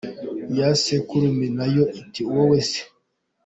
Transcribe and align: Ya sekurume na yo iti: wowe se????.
Ya 0.57 0.69
sekurume 0.83 1.47
na 1.57 1.65
yo 1.75 1.83
iti: 2.01 2.21
wowe 2.31 2.59
se????. 2.69 2.79